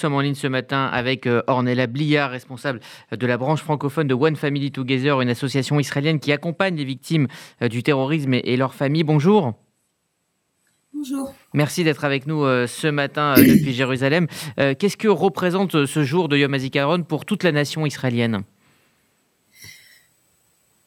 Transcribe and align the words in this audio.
sommes 0.00 0.14
en 0.14 0.20
ligne 0.20 0.34
ce 0.34 0.46
matin 0.46 0.88
avec 0.92 1.26
euh, 1.26 1.42
Ornella 1.46 1.86
Bliard, 1.86 2.30
responsable 2.30 2.80
de 3.12 3.26
la 3.26 3.36
branche 3.36 3.60
francophone 3.60 4.08
de 4.08 4.14
One 4.14 4.36
Family 4.36 4.72
Together, 4.72 5.20
une 5.20 5.28
association 5.28 5.78
israélienne 5.78 6.18
qui 6.18 6.32
accompagne 6.32 6.74
les 6.76 6.84
victimes 6.84 7.28
euh, 7.62 7.68
du 7.68 7.82
terrorisme 7.82 8.34
et 8.34 8.56
leurs 8.56 8.74
familles. 8.74 9.04
Bonjour. 9.04 9.52
Bonjour. 10.94 11.34
Merci 11.52 11.84
d'être 11.84 12.04
avec 12.04 12.26
nous 12.26 12.44
euh, 12.44 12.66
ce 12.66 12.88
matin 12.88 13.34
depuis 13.36 13.72
Jérusalem. 13.72 14.26
Qu'est-ce 14.56 14.96
que 14.96 15.08
représente 15.08 15.86
ce 15.86 16.02
jour 16.02 16.28
de 16.28 16.36
Yom 16.36 16.52
HaZikaron 16.52 17.02
pour 17.02 17.24
toute 17.24 17.42
la 17.42 17.52
nation 17.52 17.86
israélienne? 17.86 18.42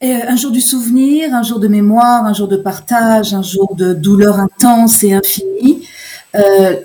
Un 0.01 0.35
jour 0.35 0.51
du 0.51 0.59
souvenir, 0.59 1.33
un 1.33 1.43
jour 1.43 1.59
de 1.59 1.69
mémoire, 1.69 2.25
un 2.25 2.33
jour 2.33 2.49
de 2.49 2.57
partage, 2.57 3.33
un 3.33 3.41
jour 3.41 3.73
de 3.75 3.93
douleur 3.93 4.37
intense 4.39 5.03
et 5.03 5.13
infinie. 5.13 5.87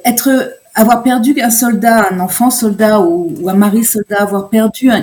être 0.04 0.57
avoir 0.78 1.02
perdu 1.02 1.34
un 1.40 1.50
soldat, 1.50 2.06
un 2.12 2.20
enfant 2.20 2.50
soldat 2.50 3.00
ou, 3.00 3.48
un 3.48 3.54
mari 3.54 3.84
soldat, 3.84 4.22
avoir 4.22 4.48
perdu 4.48 4.90
un, 4.90 5.02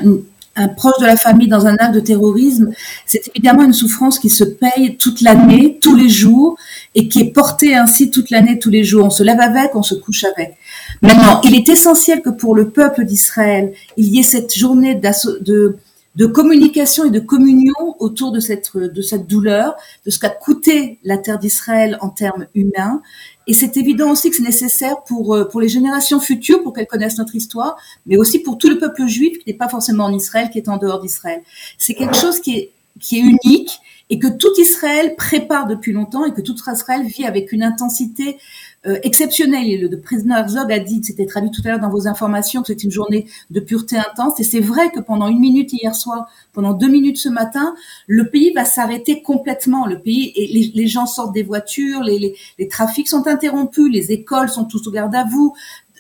proche 0.78 0.98
de 1.02 1.06
la 1.06 1.18
famille 1.18 1.50
dans 1.50 1.66
un 1.68 1.76
acte 1.76 1.96
de 1.96 2.00
terrorisme, 2.00 2.72
c'est 3.06 3.22
évidemment 3.36 3.64
une 3.64 3.74
souffrance 3.74 4.18
qui 4.20 4.30
se 4.30 4.46
paye 4.46 4.96
toute 4.96 5.20
l'année, 5.20 5.78
tous 5.82 5.98
les 5.98 6.08
jours, 6.08 6.56
et 6.96 7.10
qui 7.10 7.20
est 7.20 7.32
portée 7.34 7.76
ainsi 7.76 8.10
toute 8.10 8.30
l'année, 8.30 8.58
tous 8.58 8.70
les 8.70 8.86
jours. 8.86 9.06
On 9.06 9.10
se 9.10 9.22
lève 9.22 9.42
avec, 9.42 9.76
on 9.76 9.84
se 9.84 9.96
couche 9.96 10.24
avec. 10.24 10.56
Maintenant, 11.02 11.42
il 11.44 11.56
est 11.56 11.68
essentiel 11.68 12.22
que 12.22 12.30
pour 12.30 12.56
le 12.56 12.70
peuple 12.70 13.04
d'Israël, 13.04 13.74
il 13.98 14.06
y 14.06 14.20
ait 14.20 14.24
cette 14.24 14.56
journée 14.56 14.96
de, 14.96 15.76
de 16.16 16.26
communication 16.26 17.06
et 17.06 17.12
de 17.12 17.20
communion 17.20 17.96
autour 18.00 18.32
de 18.32 18.40
cette, 18.40 18.76
de 18.76 19.02
cette 19.02 19.28
douleur, 19.28 19.76
de 20.06 20.12
ce 20.12 20.20
qu'a 20.20 20.30
coûté 20.30 21.00
la 21.04 21.18
terre 21.18 21.40
d'Israël 21.40 21.98
en 22.02 22.10
termes 22.10 22.48
humains, 22.56 23.02
et 23.48 23.54
c'est 23.54 23.78
évident 23.78 24.12
aussi 24.12 24.30
que 24.30 24.38
c'est 24.38 24.44
nécessaire 24.44 25.04
pour, 25.04 25.36
euh, 25.36 25.46
pour 25.46 25.62
les 25.62 25.68
générations 25.70 26.20
futures, 26.20 26.64
pour 26.64 26.74
qu'elles 26.74 26.88
connaissent 26.88 27.20
notre 27.20 27.36
histoire, 27.36 27.78
mais 28.06 28.18
aussi 28.18 28.40
pour 28.40 28.58
tout 28.58 28.70
le 28.70 28.80
peuple 28.80 29.06
juif 29.06 29.38
qui 29.38 29.50
n'est 29.50 29.58
pas 29.58 29.70
forcément 29.70 30.06
en 30.06 30.14
Israël, 30.14 30.50
qui 30.50 30.58
est 30.58 30.70
en 30.70 30.78
dehors 30.78 31.00
d'Israël. 31.00 31.42
C'est 31.78 31.94
quelque 31.94 32.16
chose 32.16 32.40
qui 32.40 32.58
est, 32.58 32.72
qui 33.00 33.18
est 33.18 33.22
unique 33.22 33.80
et 34.10 34.20
que 34.20 34.28
tout 34.28 34.52
Israël 34.60 35.16
prépare 35.16 35.66
depuis 35.66 35.92
longtemps 35.92 36.26
et 36.26 36.34
que 36.34 36.42
tout 36.42 36.56
Israël 36.72 37.06
vit 37.06 37.26
avec 37.26 37.52
une 37.52 37.64
intensité 37.64 38.38
euh, 38.86 39.00
exceptionnelle. 39.02 39.82
le, 39.82 40.00
président 40.00 40.36
Herzog 40.36 40.72
a 40.72 40.78
dit, 40.78 41.02
c'était 41.04 41.26
traduit 41.26 41.50
tout 41.50 41.62
à 41.66 41.70
l'heure 41.70 41.80
dans 41.80 41.90
vos 41.90 42.08
informations, 42.08 42.62
que 42.62 42.68
c'est 42.68 42.84
une 42.84 42.92
journée 42.92 43.26
de 43.50 43.60
pureté 43.60 43.98
intense. 43.98 44.40
Et 44.40 44.44
c'est 44.44 44.60
vrai 44.60 44.92
que 44.92 45.00
pendant 45.00 45.28
une 45.28 45.40
minute 45.40 45.74
hier 45.74 45.96
soir, 45.96 46.30
pendant 46.54 46.74
deux 46.74 46.88
minutes 46.88 47.18
ce 47.18 47.30
matin, 47.30 47.74
le 48.06 48.30
pays 48.30 48.54
va 48.54 48.64
s'arrêter 48.64 49.24
complètement. 49.24 49.88
Le 49.88 50.00
pays 50.00 50.32
et 50.36 50.46
les, 50.46 50.72
les, 50.76 50.88
gens 50.88 51.08
sortent 51.08 51.34
des 51.34 51.44
voitures, 51.44 52.04
les, 52.04 52.20
les, 52.20 52.36
les 52.60 52.68
trafics 52.68 53.08
sont 53.08 53.26
interrompus, 53.26 53.92
les 53.92 54.12
écoles 54.12 54.50
sont 54.50 54.66
tous 54.66 54.86
au 54.86 54.92
garde 54.92 55.16
à 55.16 55.24
vous. 55.24 55.56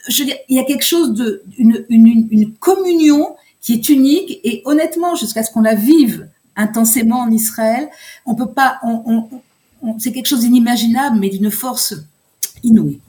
Je 0.07 0.21
veux 0.21 0.27
dire, 0.27 0.37
il 0.47 0.55
y 0.55 0.59
a 0.59 0.63
quelque 0.63 0.85
chose 0.85 1.13
de 1.13 1.41
une, 1.57 1.83
une, 1.89 2.27
une 2.29 2.53
communion 2.53 3.35
qui 3.61 3.73
est 3.73 3.89
unique 3.89 4.39
et 4.43 4.61
honnêtement, 4.65 5.15
jusqu'à 5.15 5.41
ce 5.41 5.51
qu'on 5.51 5.61
la 5.61 5.73
vive 5.73 6.27
intensément 6.55 7.21
en 7.21 7.31
Israël. 7.31 7.89
On 8.25 8.35
peut 8.35 8.51
pas, 8.51 8.79
on, 8.83 9.29
c'est 9.99 10.11
quelque 10.11 10.27
chose 10.27 10.41
d'inimaginable, 10.41 11.17
mais 11.19 11.29
d'une 11.29 11.51
force 11.51 11.95
inouïe. 12.63 12.99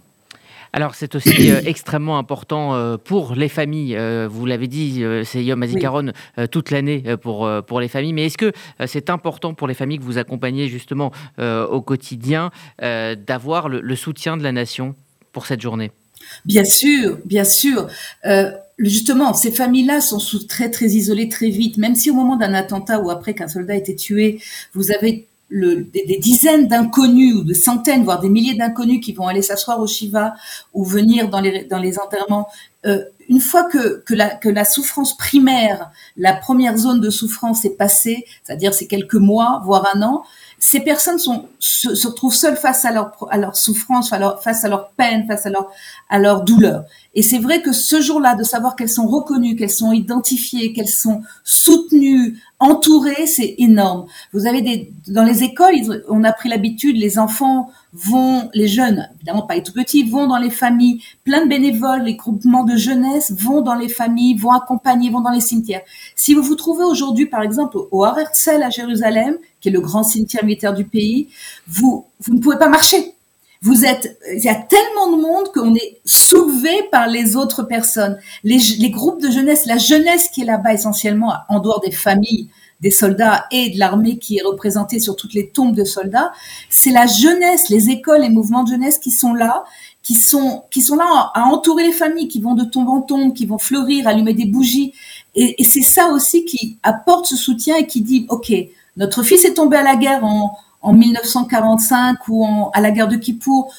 Alors 0.73 0.95
c'est 0.95 1.15
aussi 1.15 1.51
euh, 1.51 1.63
extrêmement 1.67 2.19
important 2.19 2.75
euh, 2.75 2.97
pour 2.99 3.35
les 3.35 3.49
familles. 3.49 3.97
Euh, 3.97 4.29
vous 4.31 4.45
l'avez 4.45 4.67
dit, 4.67 5.03
c'est 5.25 5.43
Yom 5.43 5.63
HaZikaron 5.63 6.13
toute 6.51 6.71
l'année 6.71 7.03
pour, 7.23 7.51
pour 7.67 7.81
les 7.81 7.89
familles. 7.89 8.13
Mais 8.13 8.27
est-ce 8.27 8.39
que 8.39 8.53
c'est 8.87 9.09
important 9.09 9.55
pour 9.55 9.69
les 9.69 9.75
familles 9.75 9.99
que 9.99 10.05
vous 10.05 10.19
accompagnez 10.19 10.69
justement 10.69 11.13
au 11.39 11.81
quotidien 11.81 12.51
d'avoir 12.79 13.69
le, 13.69 13.81
le, 13.81 13.97
soutien 13.97 14.37
de 14.37 14.43
la 14.43 14.53
nation 14.53 14.95
pour 15.33 15.47
cette 15.47 15.63
journée? 15.63 15.91
Bien 16.45 16.65
sûr, 16.65 17.19
bien 17.25 17.45
sûr 17.45 17.89
justement, 18.79 19.33
ces 19.35 19.53
familles-là 19.53 20.01
sont 20.01 20.19
très 20.49 20.71
très 20.71 20.87
isolées 20.87 21.29
très 21.29 21.49
vite. 21.49 21.79
Même 21.79 21.95
si 21.95 22.11
au 22.11 22.15
moment 22.15 22.37
d'un 22.37 22.55
attentat 22.55 23.01
ou 23.01 23.11
après 23.11 23.35
qu'un 23.35 23.49
soldat 23.49 23.75
a 23.75 23.77
été 23.77 23.95
tué, 23.97 24.41
vous 24.75 24.93
avez 24.93 25.27
des, 25.51 26.19
dizaines 26.21 26.67
d'inconnus 26.67 27.35
ou 27.35 27.45
de 27.45 27.55
centaines, 27.55 28.05
voire 28.05 28.21
des 28.21 28.29
milliers 28.29 28.55
d'inconnus 28.55 29.01
qui 29.05 29.13
vont 29.13 29.29
aller 29.29 29.43
s'asseoir 29.43 29.81
au 29.81 29.87
Shiva 29.87 30.35
ou 30.75 30.85
venir 30.85 31.29
dans 31.29 31.41
les 31.41 31.99
enterrements. 31.99 32.49
Euh, 32.87 33.05
une 33.29 33.41
fois 33.41 33.65
que, 33.65 34.05
la, 34.15 34.65
souffrance 34.65 35.17
primaire, 35.17 35.91
la 36.17 36.33
première 36.33 36.77
zone 36.77 37.01
de 37.01 37.11
souffrance 37.11 37.65
est 37.65 37.77
passée, 37.77 38.25
c'est-à-dire 38.45 38.73
c'est 38.73 38.87
quelques 38.87 39.15
mois, 39.15 39.61
voire 39.65 39.89
un 39.95 40.03
an, 40.03 40.23
ces 40.59 40.81
personnes 40.81 41.19
se, 41.19 42.07
retrouvent 42.07 42.35
seules 42.35 42.57
face 42.57 42.85
à 42.85 42.93
leur, 42.93 43.57
souffrance, 43.57 44.11
face 44.41 44.65
à 44.65 44.69
leur 44.69 44.91
peine, 44.91 45.27
face 45.27 45.47
à 45.47 46.19
leur, 46.19 46.45
douleur. 46.45 46.85
Et 47.15 47.23
c'est 47.23 47.39
vrai 47.39 47.63
que 47.63 47.73
ce 47.73 48.01
jour-là, 48.01 48.37
de 48.37 48.45
savoir 48.45 48.77
qu'elles 48.77 48.89
sont 48.89 49.09
reconnues, 49.09 49.57
qu'elles 49.57 49.71
sont 49.71 49.93
identifiées, 49.93 50.73
qu'elles 50.73 50.89
sont 50.89 51.23
soutenues, 51.45 52.39
entourées, 52.59 53.27
c'est 53.27 53.57
énorme. 53.59 54.07
Vous 54.33 54.47
avez 54.47 54.93
dans 55.09 55.25
les 55.25 55.43
écoles, 55.43 56.05
on 56.09 56.25
a 56.25 56.33
pris 56.33 56.49
l'habitude, 56.49 56.97
les 56.97 57.19
enfants 57.19 57.71
vont, 57.93 58.51
les 58.55 58.69
jeunes, 58.69 59.09
évidemment 59.27 59.47
pas 59.47 59.61
tout 59.61 59.73
petits, 59.73 60.05
vont 60.05 60.29
dans 60.29 60.39
les 60.39 60.51
familles, 60.51 61.03
plein 61.25 61.45
de 61.45 61.49
bénévoles, 61.49 62.03
les 62.03 62.15
groupements 62.15 62.65
de 62.65 62.77
jeunesse 62.77 63.33
vont 63.33 63.61
dans 63.61 63.75
les 63.75 63.89
familles, 63.89 64.37
vont 64.37 64.53
accompagner, 64.53 65.11
vont 65.11 65.21
dans 65.21 65.31
les 65.31 65.41
cimetières. 65.41 65.83
Si 66.15 66.35
vous 66.35 66.43
vous 66.43 66.55
trouvez 66.55 66.85
aujourd'hui, 66.85 67.27
par 67.27 67.43
exemple, 67.43 67.79
au 67.91 68.05
Har 68.05 68.19
Herzl 68.19 68.63
à 68.63 68.71
Jérusalem, 68.71 69.37
qui 69.61 69.69
est 69.69 69.73
le 69.73 69.81
grand 69.81 70.05
cimetière 70.05 70.45
militaire 70.45 70.75
du 70.75 70.85
pays, 70.85 71.29
vous, 71.67 72.07
vous 72.21 72.35
ne 72.35 72.41
pouvez 72.41 72.57
pas 72.57 72.69
marcher. 72.69 73.15
Vous 73.63 73.85
êtes, 73.85 74.17
il 74.33 74.45
y 74.45 74.49
a 74.49 74.55
tellement 74.55 75.17
de 75.17 75.21
monde 75.21 75.51
qu'on 75.53 75.75
est 75.75 75.99
soulevé 76.05 76.89
par 76.93 77.09
les 77.09 77.35
autres 77.35 77.65
personnes. 77.65 78.19
Les 78.45 78.91
groupes 78.91 79.21
de 79.21 79.31
jeunesse, 79.31 79.67
la 79.67 79.79
jeunesse 79.79 80.29
qui 80.29 80.43
est 80.43 80.45
là-bas 80.45 80.75
essentiellement, 80.75 81.33
en 81.49 81.59
dehors 81.59 81.81
des 81.81 81.91
familles, 81.91 82.49
des 82.81 82.91
soldats 82.91 83.47
et 83.51 83.71
de 83.71 83.79
l'armée 83.79 84.19
qui 84.19 84.39
est 84.39 84.43
représentée 84.43 85.01
sur 85.01 85.17
toutes 85.17 85.35
les 85.35 85.49
tombes 85.49 85.75
de 85.75 85.85
soldats, 85.85 86.33
c'est 86.69 86.91
la 86.91 87.07
jeunesse, 87.07 87.69
les 87.71 87.91
écoles, 87.91 88.21
les 88.21 88.29
mouvements 88.29 88.65
de 88.65 88.71
jeunesse 88.71 88.99
qui 88.99 89.11
sont 89.11 89.35
là, 89.35 89.65
qui 90.03 90.15
sont 90.15 90.65
qui 90.71 90.83
sont 90.83 90.97
là 90.97 91.33
à 91.35 91.45
entourer 91.47 91.85
les 91.85 91.93
familles, 91.93 92.29
qui 92.29 92.41
vont 92.41 92.55
de 92.55 92.65
tombe 92.65 92.89
en 92.89 93.01
tombe, 93.01 93.33
qui 93.33 93.47
vont 93.47 93.59
fleurir, 93.59 94.07
allumer 94.07 94.35
des 94.35 94.47
bougies. 94.47 94.93
Et, 95.35 95.57
c'est 95.65 95.83
ça 95.83 96.09
aussi 96.09 96.45
qui 96.45 96.79
apporte 96.83 97.27
ce 97.27 97.37
soutien 97.37 97.77
et 97.77 97.87
qui 97.87 98.01
dit, 98.03 98.27
ok, 98.29 98.53
notre 98.97 99.23
fils 99.23 99.45
est 99.45 99.55
tombé 99.55 99.77
à 99.77 99.83
la 99.83 99.97
guerre 99.97 100.25
en, 100.25 100.57
en 100.83 100.93
1945 100.93 102.29
ou 102.29 102.45
en, 102.45 102.71
à 102.71 102.81
la 102.81 102.91
guerre 102.91 103.09
de 103.09 103.17
Kippour. 103.17 103.73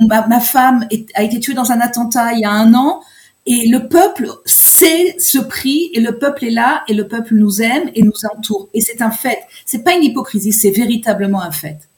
ma, 0.00 0.40
femme 0.40 0.86
a 1.14 1.22
été 1.22 1.40
tuée 1.40 1.54
dans 1.54 1.72
un 1.72 1.80
attentat 1.80 2.32
il 2.32 2.40
y 2.40 2.44
a 2.44 2.50
un 2.50 2.74
an. 2.74 3.02
Et 3.46 3.68
le 3.68 3.88
peuple 3.88 4.28
sait 4.44 5.14
ce 5.18 5.38
prix 5.38 5.90
et 5.94 6.00
le 6.00 6.18
peuple 6.18 6.44
est 6.44 6.50
là 6.50 6.82
et 6.88 6.94
le 6.94 7.06
peuple 7.06 7.34
nous 7.34 7.62
aime 7.62 7.90
et 7.94 8.02
nous 8.02 8.12
entoure. 8.34 8.68
Et 8.74 8.80
c'est 8.80 9.00
un 9.02 9.12
fait. 9.12 9.38
C'est 9.64 9.84
pas 9.84 9.94
une 9.94 10.02
hypocrisie, 10.02 10.52
c'est 10.52 10.70
véritablement 10.70 11.40
un 11.40 11.52
fait. 11.52 11.88